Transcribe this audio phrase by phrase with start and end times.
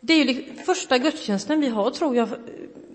[0.00, 2.28] det är ju första gudstjänsten vi har, tror jag,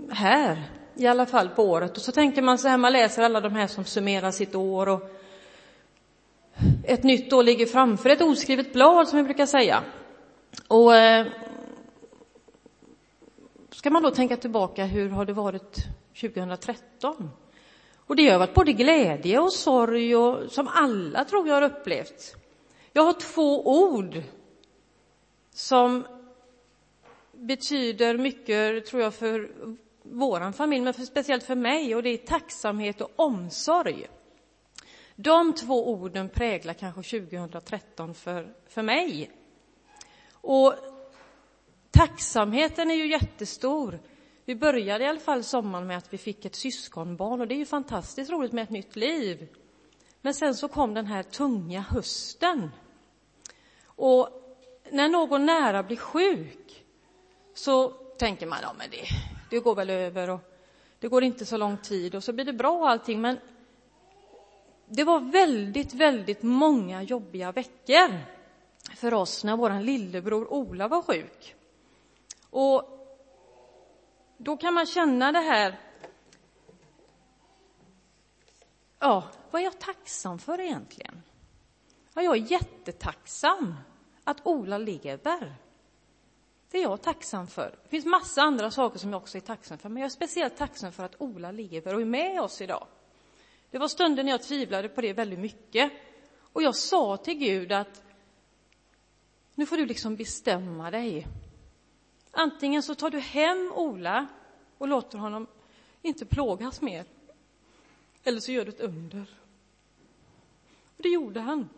[0.10, 0.64] här,
[0.96, 1.98] i alla fall på året.
[1.98, 4.90] Och så tänker man så här, man läser alla de här som summerar sitt år
[4.90, 5.12] och
[6.84, 9.84] ett nytt år ligger framför, ett oskrivet blad som vi brukar säga.
[10.68, 11.28] Och eh,
[13.72, 15.78] ska man då tänka tillbaka, hur har det varit
[16.22, 17.32] 2013?
[17.98, 22.36] Och det har varit både glädje och sorg, och, som alla tror jag har upplevt.
[22.94, 24.22] Jag har två ord
[25.54, 26.04] som
[27.46, 29.52] betyder mycket, tror jag, för
[30.04, 34.08] vår familj, men för, speciellt för mig, och det är tacksamhet och omsorg.
[35.16, 39.32] De två orden präglar kanske 2013 för, för mig.
[40.32, 40.74] Och
[41.92, 44.00] tacksamheten är ju jättestor.
[44.46, 47.60] Vi började i alla fall sommaren med att vi fick ett syskonbarn och det är
[47.60, 49.48] ju fantastiskt roligt med ett nytt liv.
[50.22, 52.70] Men sen så kom den här tunga hösten.
[53.86, 54.30] Och
[54.92, 56.65] när någon nära blir sjuk
[57.56, 59.06] så tänker man, ja men det,
[59.50, 60.40] det går väl över och
[61.00, 63.22] det går inte så lång tid och så blir det bra allting.
[63.22, 63.40] Men
[64.86, 68.20] det var väldigt, väldigt många jobbiga veckor
[68.96, 71.56] för oss när vår lillebror Ola var sjuk.
[72.50, 72.84] Och
[74.38, 75.80] då kan man känna det här,
[79.00, 81.22] ja, vad är jag tacksam för egentligen?
[82.14, 83.76] Ja, jag är jättetacksam
[84.24, 85.65] att Ola lever.
[86.72, 87.80] Det är jag tacksam för.
[87.84, 90.58] Det finns massa andra saker som jag också är tacksam för, men jag är speciellt
[90.58, 92.88] tacksam för att Ola lever och är med oss idag.
[93.72, 95.92] Det var stunder när jag tvivlade på det väldigt mycket.
[96.40, 98.04] Och jag sa till Gud att
[99.56, 101.28] nu får du liksom bestämma dig.
[102.32, 104.28] Antingen så tar du hem Ola
[104.78, 105.48] och låter honom
[106.02, 107.06] inte plågas mer.
[108.24, 109.26] Eller så gör du ett under.
[110.98, 111.70] Och det gjorde han.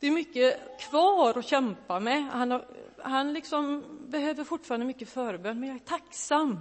[0.00, 2.24] Det är mycket kvar att kämpa med.
[2.24, 2.66] Han, har,
[2.98, 6.58] han liksom behöver fortfarande mycket förbön, men jag är tacksam.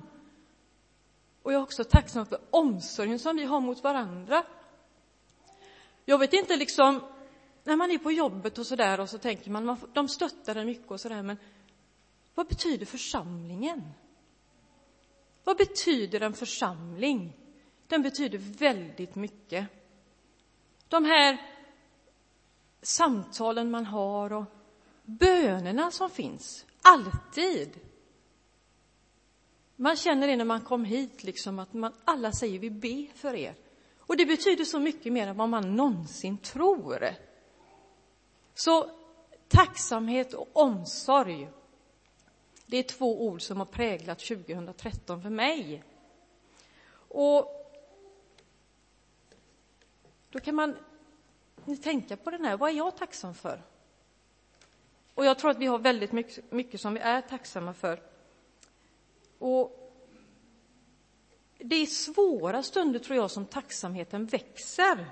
[1.43, 4.43] Och jag är också tacksam för omsorgen som vi har mot varandra.
[6.05, 7.01] Jag vet inte liksom,
[7.63, 10.55] när man är på jobbet och så där och så tänker man, man de stöttar
[10.55, 11.37] en mycket och så där, men
[12.35, 13.83] vad betyder församlingen?
[15.43, 17.33] Vad betyder en församling?
[17.87, 19.67] Den betyder väldigt mycket.
[20.87, 21.56] De här
[22.87, 24.45] samtalen man har och
[25.03, 27.79] bönerna som finns, alltid.
[29.75, 33.33] Man känner det när man kom hit, liksom att man, alla säger vi ber för
[33.33, 33.55] er.
[33.99, 37.09] Och det betyder så mycket mer än vad man någonsin tror.
[38.53, 38.91] Så
[39.47, 41.49] tacksamhet och omsorg,
[42.65, 45.83] det är två ord som har präglat 2013 för mig.
[47.09, 47.51] Och
[50.29, 50.75] då kan man
[51.75, 53.61] tänka på den här, vad är jag tacksam för?
[55.13, 58.01] Och jag tror att vi har väldigt mycket, mycket som vi är tacksamma för.
[59.39, 59.93] Och
[61.57, 65.05] det är svåra stunder, tror jag, som tacksamheten växer.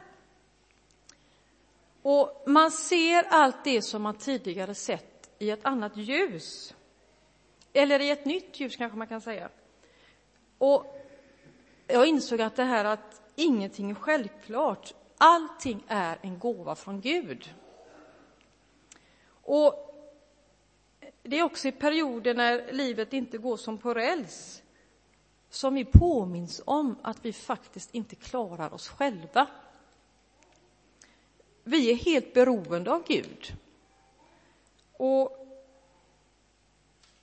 [2.02, 6.76] Och man ser allt det som man tidigare sett i ett annat ljus.
[7.74, 9.50] Eller i ett nytt ljus, kanske man kan säga.
[10.58, 10.96] Och
[11.88, 14.94] jag insåg att det här att ingenting är självklart.
[15.18, 17.54] Allting är en gåva från Gud.
[19.28, 19.92] Och
[21.24, 24.62] det är också i perioder när livet inte går som på räls
[25.56, 29.48] som vi påminns om att vi faktiskt inte klarar oss själva.
[31.64, 33.58] Vi är helt beroende av Gud.
[34.92, 35.48] Och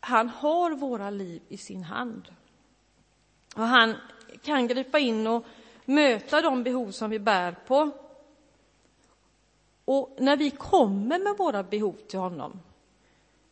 [0.01, 2.35] han har våra liv i sin hand.
[3.57, 3.95] Och han
[4.43, 5.45] kan gripa in och
[5.85, 7.91] möta de behov som vi bär på.
[9.85, 12.61] Och när vi kommer med våra behov till honom,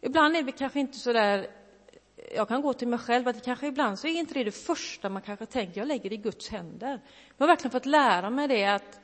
[0.00, 1.46] ibland är vi kanske inte så där
[2.34, 4.50] jag kan gå till mig själv att det kanske ibland så är inte det det
[4.50, 7.00] första man kanske tänker, jag lägger det i Guds händer.
[7.36, 9.00] Jag har verkligen fått lära mig det att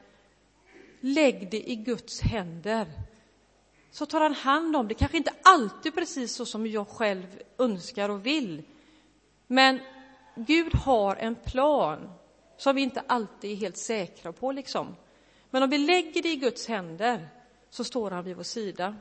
[1.00, 2.86] lägg det i Guds händer.
[3.90, 8.08] Så tar han hand om det, kanske inte alltid precis så som jag själv önskar
[8.08, 8.62] och vill.
[9.46, 9.80] Men
[10.34, 12.10] Gud har en plan
[12.56, 14.96] som vi inte alltid är helt säkra på liksom.
[15.50, 17.28] Men om vi lägger det i Guds händer
[17.70, 18.96] så står han vid vår sida.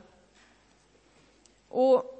[1.68, 2.16] Och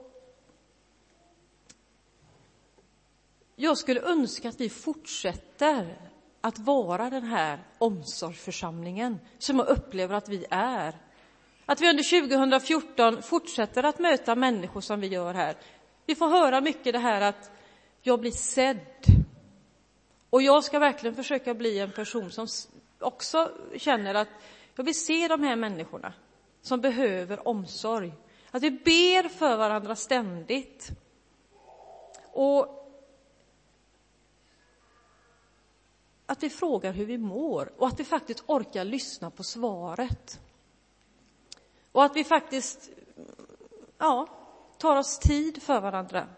[3.58, 5.98] Jag skulle önska att vi fortsätter
[6.40, 10.94] att vara den här omsorgsförsamlingen som jag upplever att vi är.
[11.66, 15.56] Att vi under 2014 fortsätter att möta människor som vi gör här.
[16.06, 17.50] Vi får höra mycket det här att
[18.02, 18.80] jag blir sedd.
[20.30, 22.46] Och jag ska verkligen försöka bli en person som
[22.98, 24.28] också känner att
[24.74, 26.12] jag vill se de här människorna
[26.60, 28.12] som behöver omsorg.
[28.50, 30.90] Att vi ber för varandra ständigt.
[32.32, 32.82] Och
[36.26, 40.40] att vi frågar hur vi mår och att vi faktiskt orkar lyssna på svaret.
[41.92, 42.90] Och att vi faktiskt,
[43.98, 44.28] ja,
[44.78, 46.28] tar oss tid för varandra.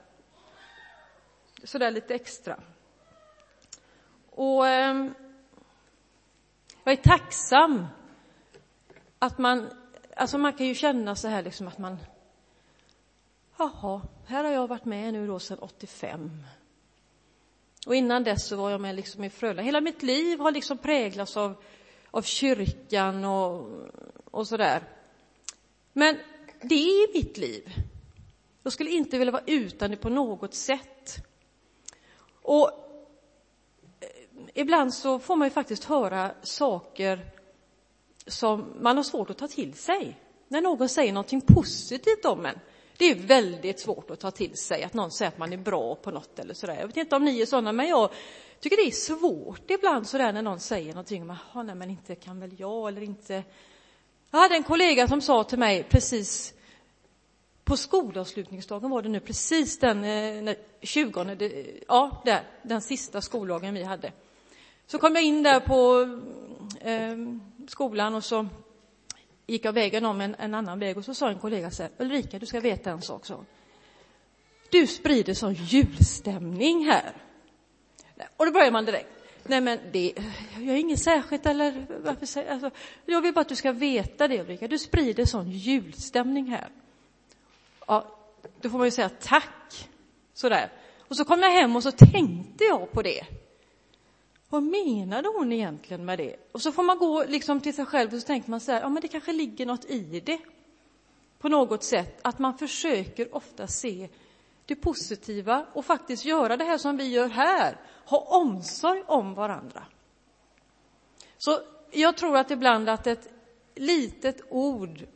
[1.64, 2.60] Sådär lite extra.
[4.38, 5.06] Och eh,
[6.84, 7.86] jag är tacksam
[9.18, 9.70] att man,
[10.16, 11.98] alltså man kan ju känna så här liksom att man,
[13.58, 16.42] jaha, här har jag varit med nu då sedan 85.
[17.86, 19.62] Och innan dess så var jag med liksom i Frölunda.
[19.62, 21.62] Hela mitt liv har liksom präglats av,
[22.10, 23.70] av kyrkan och,
[24.24, 24.82] och sådär.
[25.92, 26.18] Men
[26.62, 27.74] det är mitt liv.
[28.62, 31.26] Jag skulle inte vilja vara utan det på något sätt.
[32.42, 32.87] Och
[34.54, 37.26] ibland så får man ju faktiskt höra saker
[38.26, 40.16] som man har svårt att ta till sig.
[40.48, 42.58] När någon säger någonting positivt om en.
[42.96, 45.94] Det är väldigt svårt att ta till sig att någon säger att man är bra
[45.94, 46.76] på något eller sådär.
[46.80, 48.10] Jag vet inte om ni är sådana, men jag
[48.60, 52.40] tycker det är svårt ibland sådär när någon säger någonting Man, nej men inte kan
[52.40, 53.42] väl jag eller inte.
[54.30, 56.54] Jag hade en kollega som sa till mig precis
[57.64, 60.04] på skolavslutningsdagen var det nu precis den
[60.48, 64.12] eh, 20, ja, där, den sista skoldagen vi hade.
[64.90, 66.08] Så kom jag in där på
[66.80, 67.16] eh,
[67.68, 68.46] skolan och så
[69.46, 71.92] gick jag vägen om en, en, annan väg och så sa en kollega så här,
[71.98, 73.44] Ulrika, du ska veta en sak, så.
[74.70, 77.12] Du sprider sån julstämning här.
[78.36, 79.08] Och då börjar man direkt.
[79.42, 80.12] Nej men det,
[80.54, 82.70] jag är inget särskilt eller varför säger, alltså,
[83.06, 86.68] jag vill bara att du ska veta det Ulrika, du sprider sån julstämning här.
[87.86, 88.18] Ja,
[88.60, 89.88] då får man ju säga tack.
[90.34, 90.72] Sådär.
[91.08, 93.26] Och så kom jag hem och så tänkte jag på det.
[94.48, 96.36] Vad menade hon egentligen med det?
[96.52, 98.80] Och så får man gå liksom till sig själv och så tänker man så här,
[98.80, 100.38] ja men det kanske ligger något i det.
[101.38, 104.08] På något sätt, att man försöker ofta se
[104.66, 109.82] det positiva och faktiskt göra det här som vi gör här, ha omsorg om varandra.
[111.38, 111.60] Så
[111.90, 113.28] jag tror att ibland att ett
[113.74, 115.06] litet ord,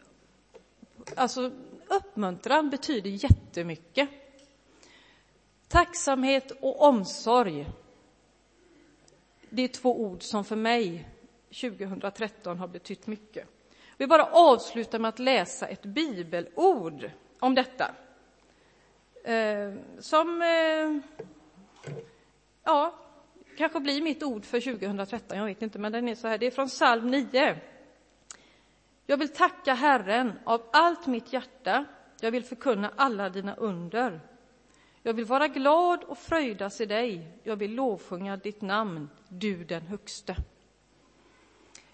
[1.16, 1.50] alltså
[1.88, 4.08] uppmuntran betyder jättemycket.
[5.68, 7.66] Tacksamhet och omsorg
[9.54, 11.08] det är två ord som för mig
[11.60, 13.46] 2013 har betytt mycket.
[13.90, 17.94] Jag vill bara avsluta med att läsa ett bibelord om detta.
[19.24, 21.18] Eh, som, eh,
[22.64, 22.94] ja,
[23.58, 26.46] kanske blir mitt ord för 2013, jag vet inte, men den är så här, det
[26.46, 27.56] är från psalm 9.
[29.06, 31.84] Jag vill tacka Herren av allt mitt hjärta,
[32.20, 34.20] jag vill förkunna alla dina under.
[35.02, 37.26] Jag vill vara glad och fröjdas i dig.
[37.42, 40.36] Jag vill lovsjunga ditt namn, du den högste.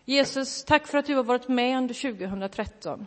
[0.04, 3.06] Jesus, tack för att du har varit med under 2013.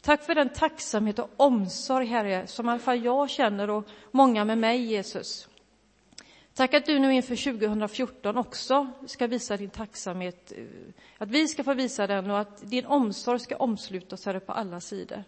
[0.00, 4.44] Tack för den tacksamhet och omsorg, Herre, som i alla fall jag känner och många
[4.44, 5.48] med mig, Jesus.
[6.54, 10.64] Tack att du nu inför 2014 också ska visa din tacksamhet, eh,
[11.18, 14.52] att vi ska få visa den och att din omsorg ska omsluta oss, Herre, på
[14.52, 15.24] alla sidor.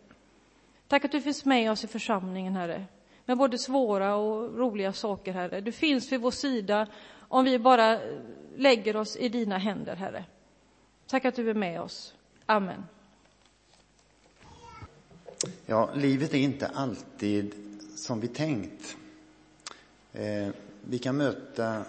[0.88, 2.86] Tack att du finns med oss i församlingen, Herre
[3.24, 5.60] med både svåra och roliga saker, Herre.
[5.60, 6.86] Du finns vid vår sida
[7.28, 8.00] om vi bara
[8.56, 10.24] lägger oss i dina händer, Herre.
[11.06, 12.14] Tack att du är med oss.
[12.46, 12.84] Amen.
[15.66, 17.54] Ja, livet är inte alltid
[17.96, 18.96] som vi tänkt.
[20.12, 20.48] Eh,
[20.84, 21.84] vi kan möta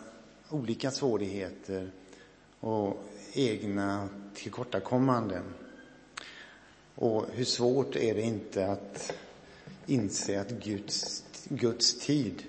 [0.49, 1.91] olika svårigheter
[2.59, 5.43] och egna tillkortakommanden.
[6.95, 9.13] Och hur svårt är det inte att
[9.85, 12.43] inse att Guds, Guds tid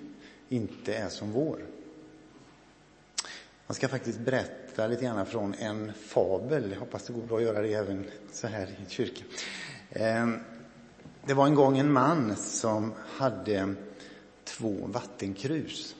[0.49, 1.65] inte är som vår.
[3.67, 6.71] Man ska faktiskt berätta lite grann från en fabel.
[6.71, 9.27] Jag hoppas det går bra att göra det även så här i kyrkan.
[9.89, 10.39] Ehm,
[11.25, 13.75] det var en gång en man som hade
[14.43, 15.95] två vattenkrus.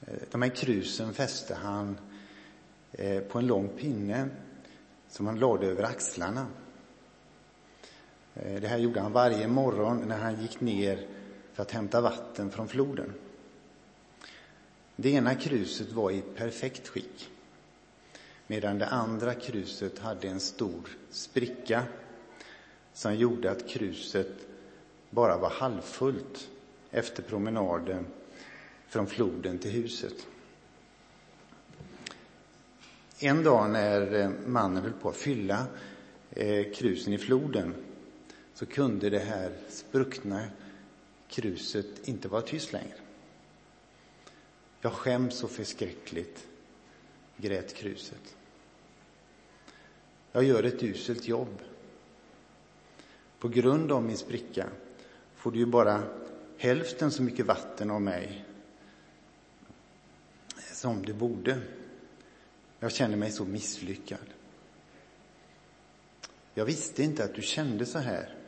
[0.00, 1.98] Eh, de här krusen fäste han
[2.92, 4.28] eh, på en lång pinne
[5.08, 6.46] som han lade över axlarna.
[8.34, 11.06] Eh, det här gjorde han varje morgon när han gick ner
[11.52, 13.14] för att hämta vatten från floden.
[14.96, 17.30] Det ena kruset var i perfekt skick
[18.46, 21.82] medan det andra kruset hade en stor spricka
[22.92, 24.46] som gjorde att kruset
[25.10, 26.48] bara var halvfullt
[26.90, 28.06] efter promenaden
[28.88, 30.26] från floden till huset.
[33.18, 35.66] En dag när eh, mannen höll på att fylla
[36.30, 37.74] eh, krusen i floden
[38.54, 40.44] så kunde det här spruckna
[41.28, 42.98] kruset inte vara tyst längre.
[44.80, 46.48] Jag skäms så förskräckligt,
[47.36, 48.36] grät kruset.
[50.32, 51.62] Jag gör ett uselt jobb.
[53.38, 54.68] På grund av min spricka
[55.36, 56.02] får du ju bara
[56.58, 58.44] hälften så mycket vatten av mig
[60.72, 61.60] som du borde.
[62.78, 64.26] Jag känner mig så misslyckad.
[66.54, 68.41] Jag visste inte att du kände så här,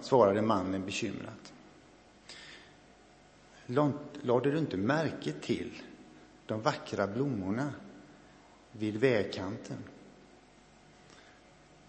[0.00, 1.52] svarade mannen bekymrat.
[4.22, 5.70] Lade du inte märke till
[6.46, 7.72] de vackra blommorna
[8.72, 9.76] vid vägkanten?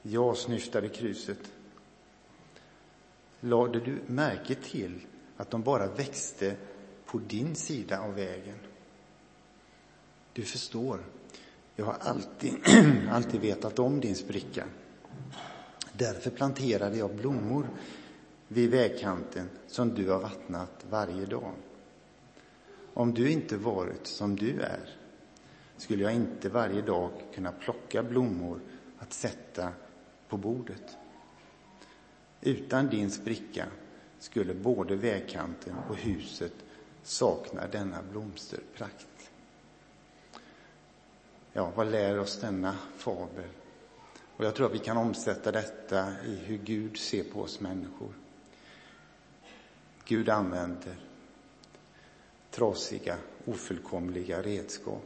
[0.01, 1.51] Jag snyftade kruset.
[3.39, 5.01] Lade du märke till
[5.37, 6.55] att de bara växte
[7.05, 8.57] på din sida av vägen?
[10.33, 10.99] Du förstår,
[11.75, 12.53] jag har alltid,
[13.11, 14.65] alltid vetat om din spricka.
[15.97, 17.69] Därför planterade jag blommor
[18.47, 21.51] vid vägkanten som du har vattnat varje dag.
[22.93, 24.89] Om du inte varit som du är
[25.77, 28.59] skulle jag inte varje dag kunna plocka blommor
[28.99, 29.71] att sätta
[30.29, 30.97] på bordet.
[32.41, 33.65] Utan din spricka
[34.19, 36.53] skulle både vägkanten och huset
[37.03, 39.31] sakna denna blomsterprakt.
[41.53, 43.49] Ja, vad lär oss denna fabel?
[44.37, 48.13] Och jag tror att vi kan omsätta detta i hur Gud ser på oss människor.
[50.05, 50.95] Gud använder
[52.51, 55.03] trasiga, ofullkomliga redskap.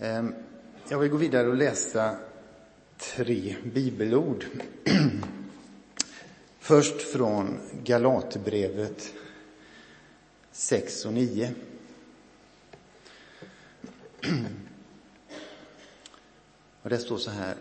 [0.00, 0.34] Ehm,
[0.88, 2.16] jag vill gå vidare och läsa
[2.96, 4.44] tre bibelord.
[6.58, 9.14] Först från Galaterbrevet
[10.52, 11.54] 6 och 9.
[16.82, 17.56] Och det står så här.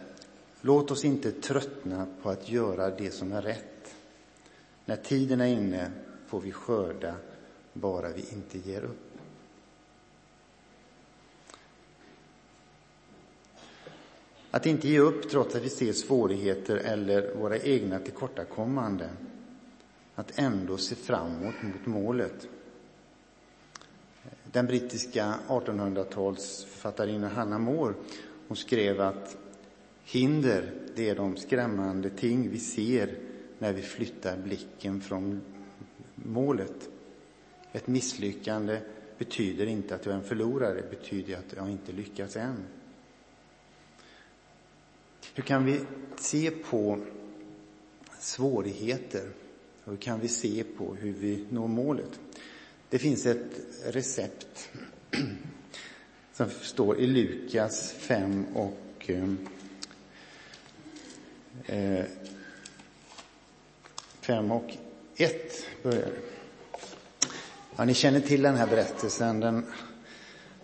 [0.62, 3.96] Låt oss inte tröttna på att göra det som är rätt.
[4.86, 5.92] När tiden är inne
[6.28, 7.16] får vi skörda
[7.74, 9.12] bara vi inte ger upp.
[14.52, 19.10] Att inte ge upp trots att vi ser svårigheter eller våra egna tillkortakommanden.
[20.16, 22.48] Att ändå se framåt mot målet.
[24.52, 27.94] Den brittiska 1800-talsförfattarinnan Hanna Moore
[28.52, 29.38] hon skrev att
[30.04, 33.18] hinder, det är de skrämmande ting vi ser
[33.60, 35.42] när vi flyttar blicken från
[36.16, 36.90] målet.
[37.72, 38.80] Ett misslyckande
[39.18, 42.66] betyder inte att jag är en förlorare, det betyder att jag inte lyckats än.
[45.34, 45.80] Hur kan vi
[46.16, 47.00] se på
[48.20, 49.30] svårigheter?
[49.86, 52.20] Hur kan vi se på hur vi når målet?
[52.90, 54.70] Det finns ett recept
[56.42, 59.34] som står i Lukas 5 och eh,
[61.66, 62.06] eh
[64.22, 64.78] 5 och
[65.16, 65.34] 1
[65.84, 66.10] börjar
[67.76, 69.40] Ja, ni känner till den här berättelsen.
[69.40, 69.66] Den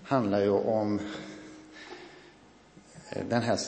[0.04, 1.00] handlar ju om
[3.10, 3.60] eh, den här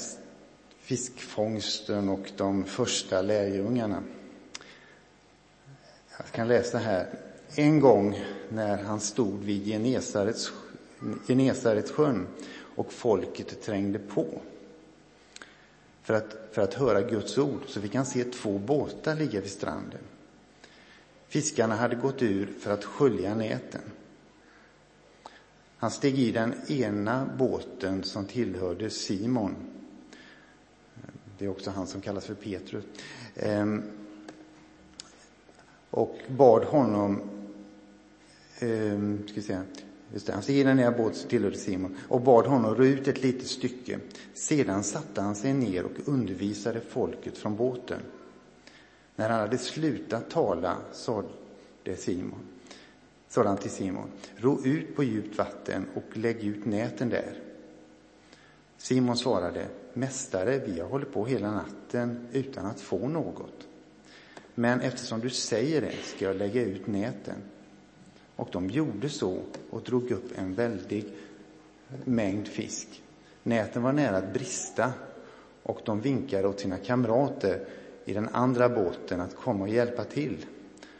[0.79, 4.03] fiskfångsten och de första lärjungarna.
[6.17, 7.07] Jag kan läsa här.
[7.55, 10.51] En gång när han stod vid Genesarets,
[11.27, 12.27] Genesarets sjön
[12.75, 14.41] och folket trängde på
[16.01, 19.51] för att, för att höra Guds ord så fick han se två båtar ligga vid
[19.51, 20.01] stranden.
[21.27, 23.81] Fiskarna hade gått ur för att skölja näten.
[25.77, 29.55] Han steg i den ena båten som tillhörde Simon
[31.39, 32.83] det är också han som kallas för Petrus.
[33.35, 33.83] Ehm,
[35.89, 37.21] och bad honom,
[38.59, 39.63] ehm, ska säga,
[40.13, 42.83] just det, han steg i den ena båten som tillhörde Simon och bad honom ro
[42.83, 43.99] ut ett litet stycke.
[44.33, 47.99] Sedan satte han sig ner och undervisade folket från båten.
[49.15, 51.27] När han hade slutat tala sade
[51.97, 52.39] Simon,
[53.27, 57.33] sade han till Simon, ro ut på djupt vatten och lägg ut näten där.
[58.77, 63.67] Simon svarade, Mästare, vi har hållit på hela natten utan att få något.
[64.55, 67.35] Men eftersom du säger det ska jag lägga ut näten.
[68.39, 71.05] Och de gjorde så och drog upp en väldig
[72.03, 73.03] mängd fisk.
[73.43, 74.93] Näten var nära att brista
[75.63, 77.65] och de vinkade åt sina kamrater
[78.05, 80.45] i den andra båten att komma och hjälpa till.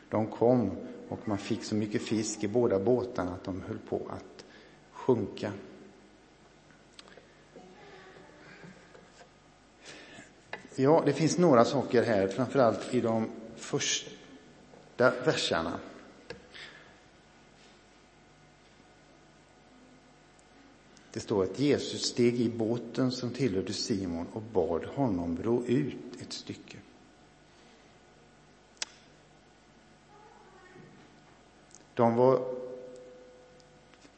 [0.10, 0.72] De kom
[1.10, 4.46] och man fick så mycket fisk i båda båtarna att de höll på att
[4.92, 5.52] sjunka.
[10.76, 14.14] Ja, det finns några saker här, framförallt i de första
[15.26, 15.80] verserna.
[21.14, 26.22] Det står att Jesus steg i båten som tillhörde Simon och bad honom ro ut
[26.22, 26.78] ett stycke.
[31.94, 32.56] De var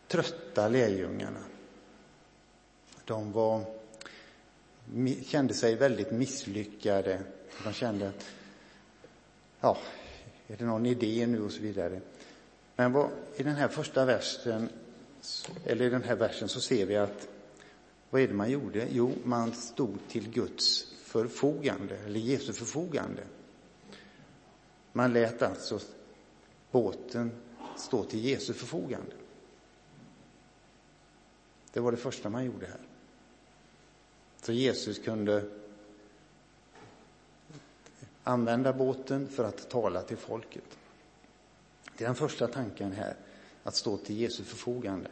[0.08, 1.44] trötta lärjungarna.
[3.06, 3.66] De var
[5.24, 7.22] kände sig väldigt misslyckade.
[7.64, 8.26] De kände att,
[9.60, 9.78] ja,
[10.48, 12.02] är det någon idé nu och så vidare.
[12.76, 14.70] Men vad, i den här första versen,
[15.66, 17.28] eller i den här versen så ser vi att
[18.10, 18.88] vad är det man gjorde?
[18.92, 23.24] Jo, man stod till Guds förfogande, eller Jesu förfogande.
[24.92, 25.80] Man lät alltså
[26.72, 27.32] båten
[27.78, 29.12] stå till Jesu förfogande.
[31.74, 32.82] Det var det första man gjorde här.
[34.42, 35.50] Så Jesus kunde
[38.24, 40.78] använda båten för att tala till folket.
[41.98, 43.16] Det är den första tanken här,
[43.64, 45.12] att stå till Jesu förfogande.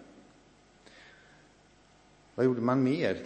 [2.35, 3.25] Vad gjorde man mer?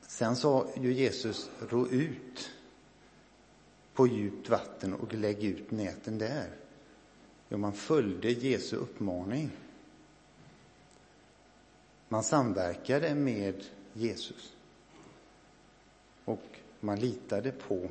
[0.00, 2.50] Sen sa ju Jesus, ro ut
[3.94, 6.50] på djupt vatten och lägg ut näten där.
[7.48, 9.50] Jo, man följde Jesu uppmaning.
[12.08, 14.52] Man samverkade med Jesus.
[16.24, 16.44] Och
[16.80, 17.88] man litade på,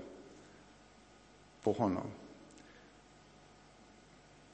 [1.64, 2.08] på honom.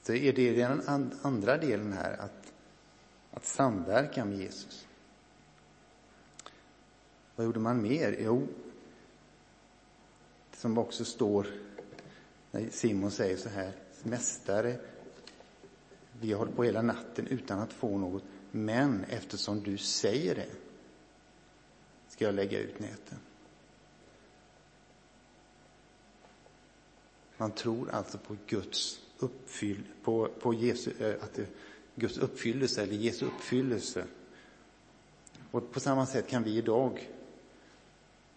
[0.01, 0.81] Så är det den
[1.21, 2.53] andra delen här, att,
[3.31, 4.87] att samverka med Jesus.
[7.35, 8.17] Vad gjorde man mer?
[8.19, 8.47] Jo,
[10.53, 11.47] som också står
[12.51, 13.71] när Simon säger så här,
[14.03, 14.75] Mästare,
[16.21, 20.49] vi har hållit på hela natten utan att få något, men eftersom du säger det
[22.07, 23.17] ska jag lägga ut näten.
[27.37, 31.47] Man tror alltså på Guds uppfyll, på, på Jesu, eh, att det,
[31.95, 34.05] Guds uppfyllelse eller Jesu uppfyllelse.
[35.51, 37.09] Och på samma sätt kan vi idag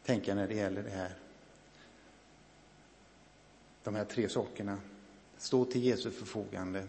[0.04, 1.14] tänka när det gäller det här.
[3.82, 4.78] De här tre sakerna.
[5.36, 6.86] Stå till Jesu förfogande.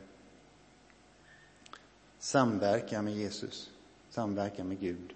[2.19, 3.71] Samverka med Jesus,
[4.09, 5.13] samverka med Gud.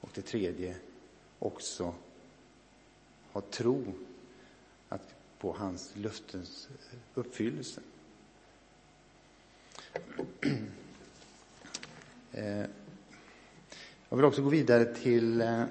[0.00, 0.76] Och det tredje,
[1.38, 1.94] också
[3.32, 3.84] ha tro
[5.44, 7.80] på hans löftens eh, uppfyllelse.
[12.32, 12.66] Eh,
[14.08, 15.64] jag vill också gå vidare till eh,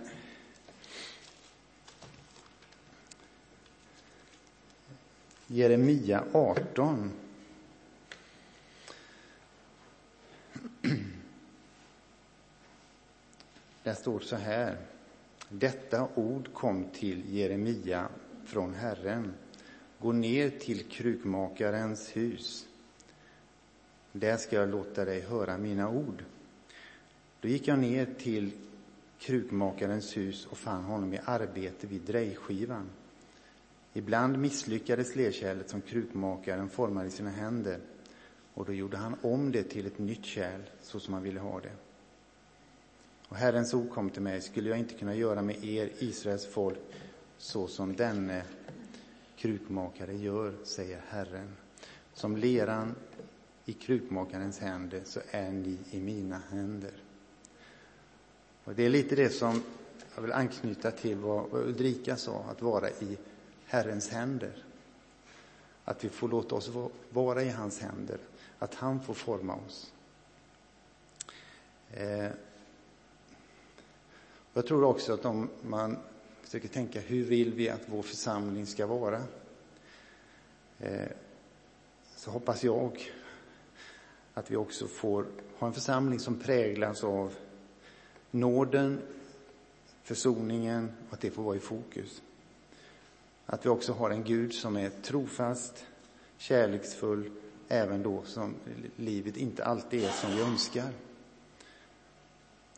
[5.48, 7.12] Jeremia 18.
[13.84, 14.78] Där står så här.
[15.50, 18.08] Detta ord kom till Jeremia
[18.46, 19.34] från Herren.
[20.04, 22.68] Gå ner till krukmakarens hus.
[24.12, 26.24] Där ska jag låta dig höra mina ord.
[27.42, 28.52] Då gick jag ner till
[29.20, 32.90] krukmakarens hus och fann honom i arbete vid drejskivan.
[33.94, 37.80] Ibland misslyckades lerkärlet som krukmakaren formade i sina händer
[38.54, 41.60] och då gjorde han om det till ett nytt kärl så som han ville ha
[41.60, 41.74] det.
[43.28, 46.80] Och Herrens ord kom till mig, skulle jag inte kunna göra med er, Israels folk,
[47.38, 48.44] så som denne
[49.44, 51.56] krukmakare gör, säger Herren.
[52.14, 52.96] Som leran
[53.66, 56.92] i krukmakarens händer så är ni i mina händer.
[58.64, 59.64] Och Det är lite det som
[60.16, 63.18] jag vill anknyta till vad Ulrika sa, att vara i
[63.66, 64.64] Herrens händer.
[65.86, 66.72] Att vi får låta oss
[67.10, 68.18] vara i hans händer,
[68.60, 69.94] att han får forma oss.
[71.92, 72.32] Eh,
[74.54, 75.98] jag tror också att om man
[76.54, 79.24] försöker tänka hur vill vi att vår församling ska vara?
[80.80, 81.08] Eh,
[82.16, 83.12] så hoppas jag
[84.34, 85.26] att vi också får
[85.58, 87.34] ha en församling som präglas av
[88.32, 89.02] nåden,
[90.04, 92.22] försoningen och att det får vara i fokus.
[93.46, 95.86] Att vi också har en Gud som är trofast,
[96.38, 97.32] kärleksfull,
[97.68, 98.56] även då som
[98.96, 100.90] livet inte alltid är som vi önskar.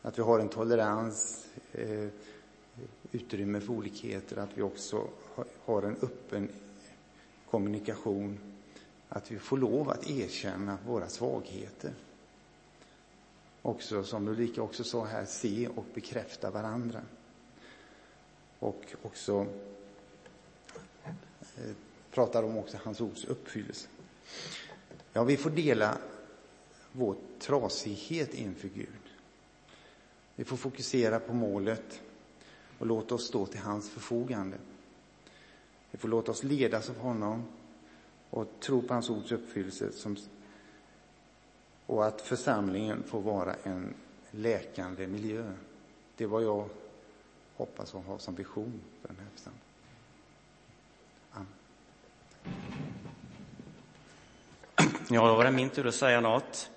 [0.02, 2.08] Att vi har en tolerans, eh,
[3.16, 5.08] utrymme för olikheter, att vi också
[5.64, 6.48] har en öppen
[7.50, 8.38] kommunikation,
[9.08, 11.92] att vi får lov att erkänna våra svagheter.
[13.62, 17.00] Också, som Ulrika också sa här, se och bekräfta varandra.
[18.58, 19.46] Och också
[21.56, 21.74] Eh,
[22.10, 23.88] pratar om också hans ords uppfyllelse.
[25.12, 25.98] Ja, vi får dela
[26.92, 28.88] vår trasighet inför Gud.
[30.34, 32.00] Vi får fokusera på målet
[32.78, 34.56] och låta oss stå till hans förfogande.
[35.90, 37.44] Vi får låta oss ledas av honom
[38.30, 40.16] och tro på hans ords uppfyllelse som,
[41.86, 43.94] och att församlingen får vara en
[44.30, 45.52] läkande miljö.
[46.16, 46.68] Det är vad jag
[47.56, 49.62] hoppas och har som vision för den här församlingen.
[55.08, 56.70] Ja, då var det min tur att säga något.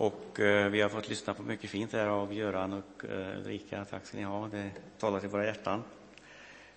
[0.00, 3.84] Och eh, vi har fått lyssna på mycket fint här av Göran och eh, Ulrika.
[3.84, 4.48] Tack ska ni ha.
[4.48, 5.82] Det talar till våra hjärtan.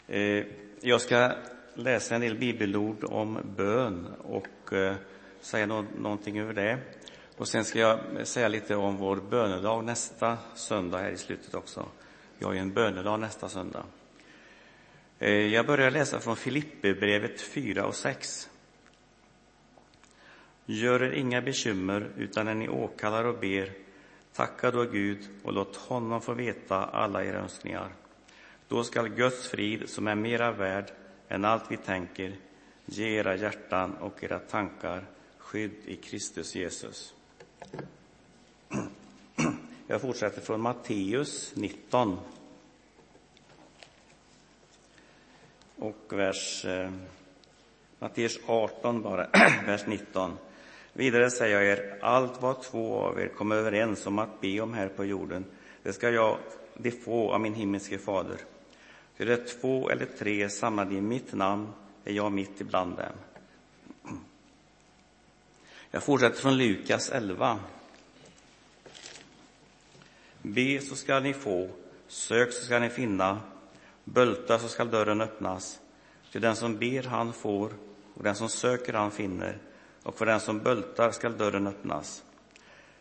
[0.07, 0.45] Eh,
[0.81, 1.31] jag ska
[1.73, 4.95] läsa en del bibelord om bön och eh,
[5.41, 6.77] säga no någonting över det.
[7.37, 11.85] Och sen ska jag säga lite om vår bönedag nästa söndag här i slutet också.
[12.37, 13.83] Vi har ju en bönedag nästa söndag.
[15.19, 18.49] Eh, jag börjar läsa från Filipperbrevet 4 och 6.
[20.71, 23.71] Gör er inga bekymmer, utan när ni åkallar och ber,
[24.33, 27.89] tacka då Gud och låt honom få veta alla era önskningar.
[28.67, 30.91] Då skall Guds frid, som är mera värd
[31.27, 32.35] än allt vi tänker,
[32.85, 35.05] ge era hjärtan och era tankar
[35.37, 37.13] skydd i Kristus Jesus.
[39.87, 42.19] Jag fortsätter från Matteus 19.
[45.75, 46.91] Och vers eh,
[47.99, 49.27] Matteus 18 bara,
[49.65, 50.37] vers 19.
[50.93, 54.73] Vidare säger jag er, allt vad två av er kommer överens om att be om
[54.73, 55.45] här på jorden,
[55.83, 56.37] det ska jag
[56.75, 58.37] de få av min himmelske fader.
[59.15, 61.67] För det är två eller tre samlade i mitt namn,
[62.05, 63.13] är jag mitt ibland dem.
[65.91, 67.59] Jag fortsätter från Lukas 11.
[70.41, 71.69] Be så skall ni få,
[72.07, 73.39] sök så skall ni finna,
[74.03, 75.79] bölta så skall dörren öppnas.
[76.31, 77.71] Till den som ber han får,
[78.13, 79.57] och den som söker han finner,
[80.03, 82.23] och för den som bultar skall dörren öppnas.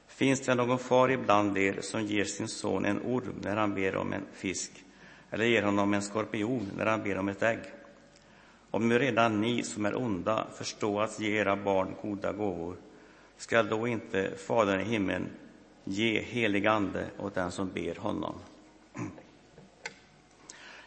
[0.06, 3.96] Finns det någon far ibland er som ger sin son en orm när han ber
[3.96, 4.84] om en fisk,
[5.30, 7.60] eller ger honom en skorpion när han ber om ett ägg?
[8.70, 12.76] Om nu redan ni som är onda förstår att ge era barn goda gåvor,
[13.36, 15.26] skall då inte Fadern i himlen
[15.84, 18.34] ge helig ande åt den som ber honom?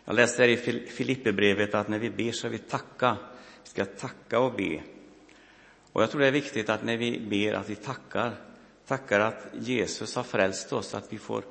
[0.06, 3.18] Jag läste här i Filipperbrevet att när vi ber så vi tacka.
[3.64, 4.82] Vi ska tacka och be.
[5.94, 8.36] Och jag tror det är viktigt att när vi ber att vi tackar,
[8.88, 11.44] tackar att Jesus har frälst oss, att vi får,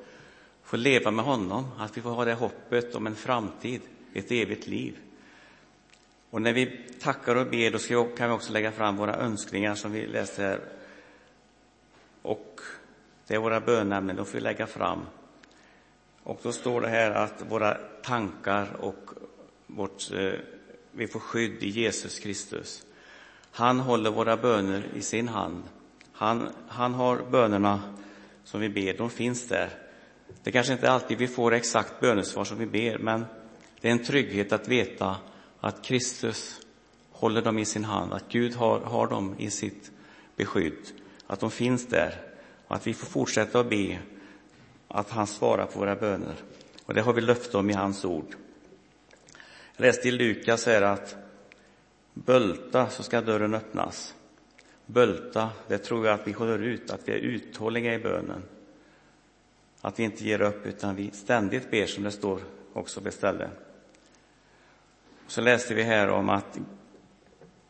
[0.63, 3.81] får leva med honom, att vi får ha det hoppet om en framtid,
[4.13, 4.97] ett evigt liv.
[6.29, 9.15] Och när vi tackar och ber, då ska vi, kan vi också lägga fram våra
[9.15, 10.59] önskningar som vi läste här.
[12.21, 12.59] Och
[13.27, 14.99] det är våra bönämnen, de får vi lägga fram.
[16.23, 19.09] Och då står det här att våra tankar och
[19.67, 20.33] vårt, eh,
[20.91, 22.85] vi får skydd i Jesus Kristus.
[23.55, 25.63] Han håller våra böner i sin hand.
[26.13, 27.81] Han, han har bönerna
[28.43, 29.69] som vi ber, de finns där.
[30.43, 33.25] Det kanske inte alltid vi får exakt bönesvar som vi ber, men
[33.81, 35.15] det är en trygghet att veta
[35.59, 36.59] att Kristus
[37.11, 39.91] håller dem i sin hand, att Gud har, har dem i sitt
[40.35, 40.87] beskydd,
[41.27, 42.21] att de finns där
[42.67, 43.99] och att vi får fortsätta att be
[44.87, 46.35] att han svarar på våra böner.
[46.85, 48.35] Och det har vi löfte om i hans ord.
[49.75, 51.22] Jag läste i Lukas här att
[52.13, 54.15] Bölta så ska dörren öppnas.
[54.85, 58.43] Bölta, det tror jag att vi håller ut, att vi är uthålliga i bönen.
[59.81, 62.39] Att vi inte ger upp, utan vi ständigt ber, som det står
[62.73, 63.51] också på stället.
[65.27, 66.59] Så läste vi här om att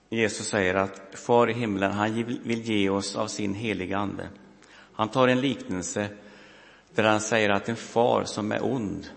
[0.09, 4.29] Jesus säger att Far i himlen, han vill ge oss av sin heliga Ande.
[4.93, 6.09] Han tar en liknelse
[6.95, 9.07] där han säger att en far som är ond,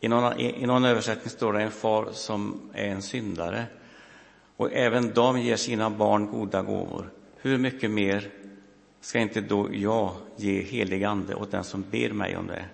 [0.00, 3.66] i någon, i någon översättning står det en far som är en syndare,
[4.60, 7.10] och även de ger sina barn goda gåvor.
[7.36, 8.30] Hur mycket mer
[9.00, 12.64] ska inte då jag ge helig ande åt den som ber mig om det?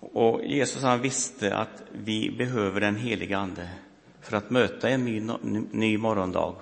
[0.00, 3.68] Och Jesus han visste att vi behöver en helig ande
[4.20, 5.22] för att möta en ny,
[5.70, 6.54] ny morgondag,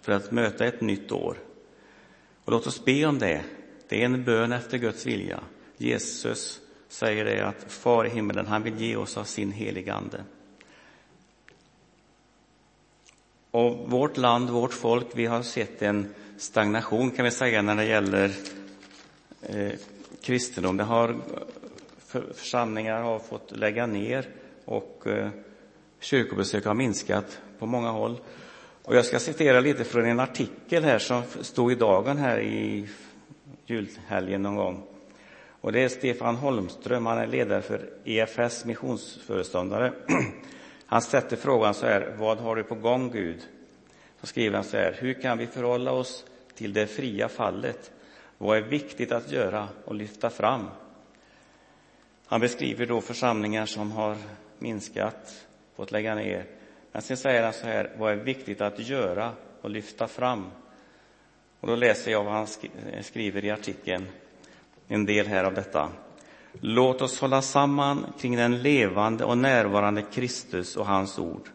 [0.00, 1.36] för att möta ett nytt år.
[2.44, 3.44] Och låt oss be om det.
[3.88, 5.40] Det är en bön efter Guds vilja.
[5.76, 10.24] Jesus säger det att Far i himmelen, han vill ge oss av sin heliga Ande.
[13.54, 17.84] Och vårt land, vårt folk, vi har sett en stagnation kan vi säga när det
[17.84, 18.30] gäller
[19.42, 19.72] eh,
[20.22, 20.76] kristendom.
[20.76, 21.16] Det har,
[21.98, 24.28] för, församlingar har fått lägga ner
[24.64, 25.28] och eh,
[26.00, 28.20] kyrkobesök har minskat på många håll.
[28.82, 32.88] Och jag ska citera lite från en artikel här som stod i Dagen här i
[33.66, 34.82] julhelgen någon gång.
[35.60, 39.92] Och det är Stefan Holmström, han är ledare för EFS missionsföreståndare.
[40.86, 43.48] Han sätter frågan så här, vad har du på gång Gud?
[44.20, 47.92] Så skriver han så här, hur kan vi förhålla oss till det fria fallet?
[48.38, 50.68] Vad är viktigt att göra och lyfta fram?
[52.26, 54.16] Han beskriver då församlingar som har
[54.58, 56.46] minskat, fått lägga ner.
[56.92, 60.50] Men sen säger han så här, vad är viktigt att göra och lyfta fram?
[61.60, 62.46] Och då läser jag vad han
[63.02, 64.06] skriver i artikeln,
[64.88, 65.88] en del här av detta.
[66.60, 71.48] Låt oss hålla samman kring den levande och närvarande Kristus och hans ord.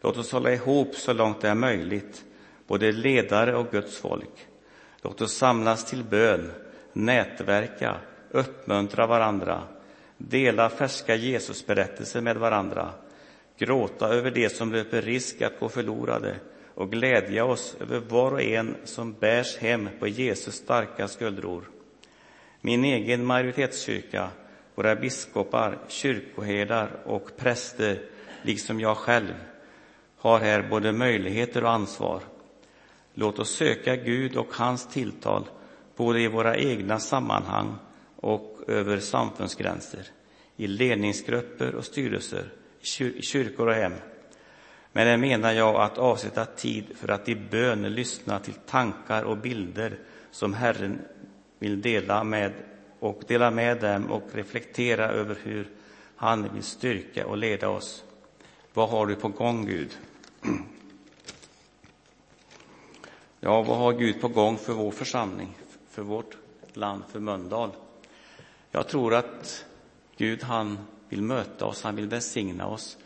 [0.00, 2.24] Låt oss hålla ihop så långt det är möjligt,
[2.66, 4.46] både ledare och Guds folk.
[5.02, 6.52] Låt oss samlas till bön,
[6.92, 7.96] nätverka,
[8.30, 9.62] uppmuntra varandra,
[10.16, 12.90] dela färska Jesusberättelser med varandra,
[13.58, 16.36] gråta över det som löper risk att gå förlorade
[16.74, 21.64] och glädja oss över var och en som bärs hem på Jesus starka skuldror.
[22.60, 24.30] Min egen majoritetskyrka,
[24.74, 28.02] våra biskopar, kyrkoherdar och präster,
[28.42, 29.34] liksom jag själv,
[30.16, 32.22] har här både möjligheter och ansvar.
[33.14, 35.44] Låt oss söka Gud och hans tilltal,
[35.96, 37.74] både i våra egna sammanhang
[38.16, 40.06] och över samfundsgränser,
[40.56, 42.52] i ledningsgrupper och styrelser,
[42.98, 43.94] i kyrkor och hem.
[44.92, 49.38] Men det menar jag att avsätta tid för att i bön lyssna till tankar och
[49.38, 49.98] bilder
[50.30, 51.00] som Herren
[51.60, 52.52] vill dela med
[53.00, 55.68] och dela med dem och reflektera över hur
[56.16, 58.04] han vill styrka och leda oss.
[58.74, 59.98] Vad har du på gång, Gud?
[63.40, 65.56] Ja, vad har Gud på gång för vår församling,
[65.90, 66.36] för vårt
[66.72, 67.70] land, för Mölndal?
[68.70, 69.64] Jag tror att
[70.16, 72.98] Gud, han vill möta oss, han vill välsigna oss.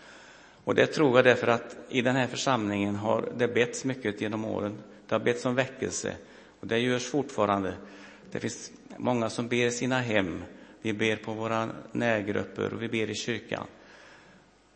[0.64, 4.45] Och det tror jag därför att i den här församlingen har det betts mycket genom
[4.45, 4.79] åren.
[5.09, 6.17] Det har betts om väckelse
[6.61, 7.75] och det görs fortfarande.
[8.35, 10.44] Det finns många som ber i sina hem.
[10.83, 13.66] Vi ber på våra närgrupper och vi ber i kyrkan.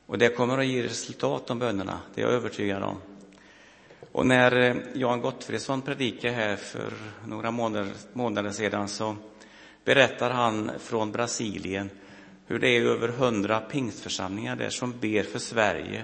[0.06, 2.96] Och det kommer att ge resultat, de bönerna, det är jag övertygad om.
[4.12, 6.92] Och när eh, Jan Gottfridsson predikade här för
[7.26, 9.16] några månader, månader sedan så
[9.84, 11.90] berättar han från Brasilien
[12.46, 16.02] hur det är över hundra pingstförsamlingar där som ber för Sverige.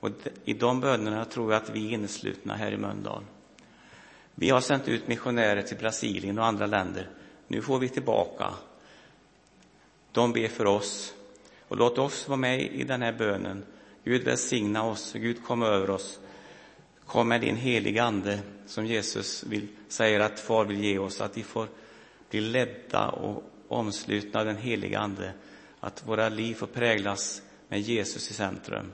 [0.00, 0.10] Och
[0.44, 3.22] i de bönerna tror jag att vi är inneslutna här i Mölndal.
[4.38, 7.08] Vi har sänt ut missionärer till Brasilien och andra länder.
[7.48, 8.54] Nu får vi tillbaka.
[10.12, 11.14] De ber för oss.
[11.68, 13.64] Och låt oss vara med i den här bönen.
[14.04, 16.20] Gud välsigna oss, Gud kom över oss.
[17.06, 21.36] Kom med din heliga Ande, som Jesus vill, säger att Far vill ge oss, att
[21.36, 21.68] vi får
[22.30, 25.32] bli ledda och omslutna av den heliga Ande,
[25.80, 28.92] att våra liv får präglas med Jesus i centrum.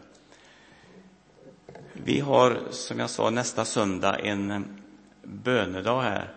[1.93, 4.82] Vi har, som jag sa, nästa söndag en
[5.23, 6.35] bönedag här.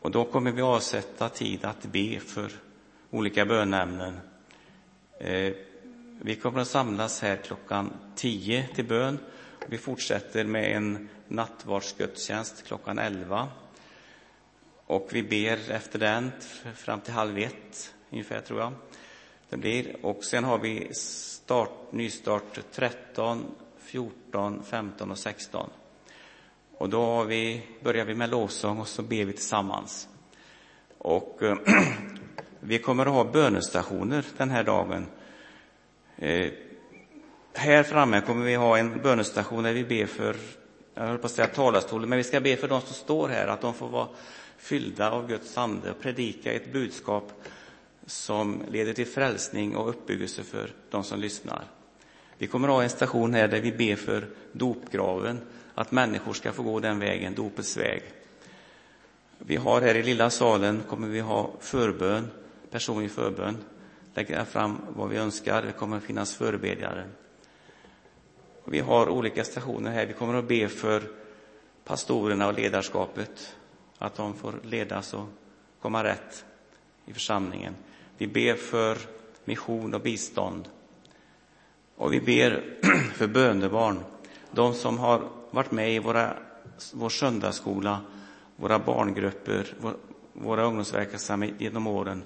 [0.00, 2.52] Och då kommer vi avsätta tid att be för
[3.10, 4.20] olika bönämnen.
[5.20, 5.52] Eh,
[6.22, 9.18] vi kommer att samlas här klockan 10 till bön.
[9.66, 13.48] Vi fortsätter med en nattvardsgudstjänst klockan 11.
[14.86, 16.32] Och vi ber efter den
[16.76, 18.72] fram till halv ett, ungefär, tror jag.
[19.48, 20.06] Det blir.
[20.06, 25.70] Och sen har vi start, nystart 13, 14, 15 och 16.
[26.80, 30.08] Och då vi, börjar vi med lovsång och så ber vi tillsammans.
[30.98, 31.56] Och eh,
[32.60, 35.06] vi kommer att ha bönestationer den här dagen.
[36.16, 36.50] Eh,
[37.52, 40.36] här framme kommer vi ha en bönestation där vi ber för,
[40.94, 43.46] jag höll på att säga talarstolen, men vi ska be för de som står här,
[43.46, 44.08] att de får vara
[44.56, 47.32] fyllda av Guds ande och predika ett budskap
[48.06, 51.64] som leder till frälsning och uppbyggelse för de som lyssnar.
[52.38, 55.40] Vi kommer att ha en station här där vi ber för dopgraven,
[55.80, 58.02] att människor ska få gå den vägen, dopets väg.
[59.38, 62.30] Vi har här i lilla salen kommer vi ha förbön,
[62.70, 63.56] personlig förbön,
[64.14, 65.62] lägga fram vad vi önskar.
[65.62, 67.04] Det kommer att finnas förebedjare.
[68.64, 70.06] Vi har olika stationer här.
[70.06, 71.02] Vi kommer att be för
[71.84, 73.56] pastorerna och ledarskapet,
[73.98, 75.26] att de får ledas och
[75.82, 76.44] komma rätt
[77.06, 77.74] i församlingen.
[78.18, 78.98] Vi ber för
[79.44, 80.68] mission och bistånd.
[81.96, 82.64] Och vi ber
[83.14, 84.04] för bönebarn,
[84.50, 86.36] de som har varit med i våra,
[86.92, 88.00] vår söndagsskola,
[88.56, 89.74] våra barngrupper,
[90.32, 92.22] våra ungdomsverksamhet genom åren,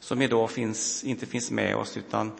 [0.00, 2.32] som idag finns, inte finns med oss utan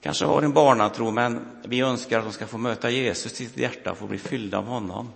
[0.00, 3.58] kanske har en barnatro, men vi önskar att de ska få möta Jesus i sitt
[3.58, 5.08] hjärta och få bli fyllda av honom.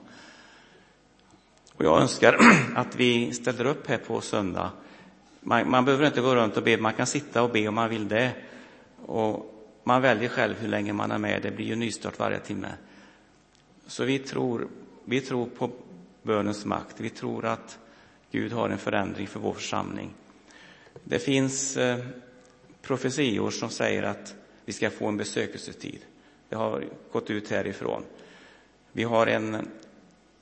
[1.75, 2.37] Och jag önskar
[2.77, 4.71] att vi ställer upp här på söndag.
[5.40, 7.90] Man, man, behöver inte gå runt och be, man kan sitta och be om man
[7.90, 8.33] vill det.
[9.07, 9.49] Och
[9.85, 12.68] man väljer själv hur länge man är med, det blir ju nystart varje timme.
[13.92, 14.68] Så vi tror,
[15.05, 15.70] vi tror på
[16.22, 17.78] bönens makt, vi tror att
[18.31, 20.14] Gud har en förändring för vår församling.
[21.05, 21.98] Det finns eh,
[22.83, 25.98] profetior som säger att vi ska få en besökelsetid.
[26.48, 28.02] Det har gått ut härifrån.
[28.92, 29.68] Vi har en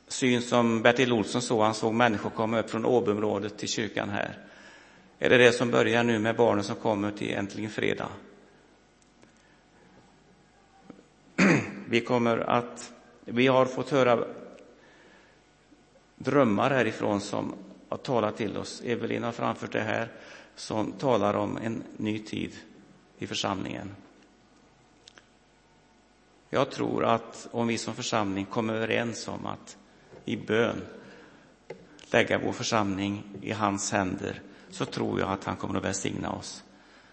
[0.08, 1.62] syn som Bertil Olsson såg.
[1.62, 4.38] Han såg människor komma upp från Åbyområdet till kyrkan här.
[5.18, 8.08] Är det det som börjar nu med barnen som kommer till Äntligen fredag?
[11.88, 12.92] Vi kommer att,
[13.32, 14.24] vi har fått höra
[16.16, 17.54] drömmar härifrån som
[17.88, 18.82] har talat till oss.
[18.84, 20.08] Evelin har framfört det här,
[20.54, 22.56] som talar om en ny tid
[23.18, 23.94] i församlingen.
[26.50, 29.76] Jag tror att om vi som församling kommer överens om att
[30.24, 30.82] i bön
[32.10, 36.64] lägga vår församling i hans händer så tror jag att han kommer att välsigna oss.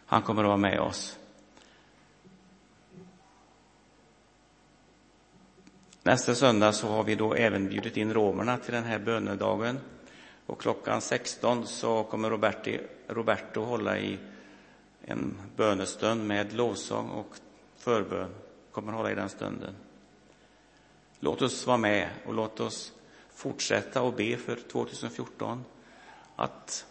[0.06, 1.20] Han kommer att vara med oss.
[6.08, 9.80] Nästa söndag så har vi då även bjudit in romerna till den här bönedagen.
[10.46, 14.18] Och klockan 16 så kommer Roberti, Roberto hålla i
[15.02, 17.28] en bönestund med lovsång och
[17.78, 18.30] förbön.
[18.72, 19.76] Kommer hålla i den stunden.
[21.20, 22.94] Låt oss vara med och låt oss
[23.34, 25.64] fortsätta och be för 2014
[26.36, 26.86] att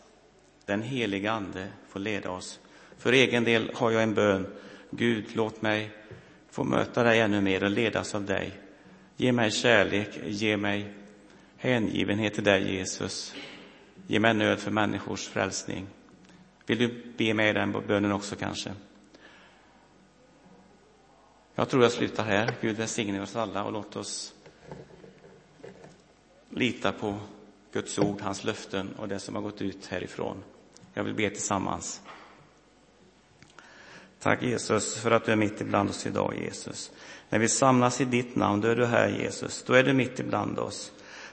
[0.64, 2.60] den heliga Ande får leda oss.
[2.98, 4.46] För egen del har jag en bön.
[4.90, 5.90] Gud, låt mig
[6.50, 8.60] få möta dig ännu mer och ledas av dig.
[9.16, 10.94] Ge mig kärlek, ge mig
[11.56, 13.34] hängivenhet till dig, Jesus.
[14.06, 15.86] Ge mig nöd för människors frälsning.
[16.66, 18.72] Vill du be mig den bönen också kanske?
[21.54, 22.54] Jag tror jag slutar här.
[22.60, 24.34] Gud välsigne oss alla och låt oss
[26.50, 27.18] lita på
[27.72, 30.44] Guds ord, hans löften och det som har gått ut härifrån.
[30.94, 32.02] Jag vill be tillsammans.
[34.20, 36.90] Tack Jesus för att du är mitt ibland oss idag, Jesus.
[37.30, 39.64] När vi samlas i ditt namn, då är du här Jesus.
[39.66, 40.92] Då är du mitt ibland oss.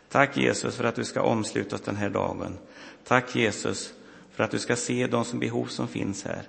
[0.10, 2.58] Tack Jesus för att du ska omsluta oss den här dagen.
[3.04, 3.94] Tack Jesus
[4.32, 6.44] för att du ska se de som behov som finns här.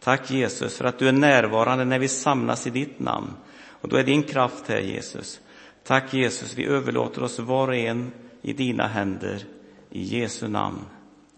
[0.00, 3.30] Tack Jesus för att du är närvarande när vi samlas i ditt namn.
[3.68, 5.40] Och då är din kraft här Jesus.
[5.84, 8.12] Tack Jesus, vi överlåter oss var och en
[8.42, 9.44] i dina händer.
[9.90, 10.84] I Jesu namn.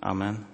[0.00, 0.44] Amen.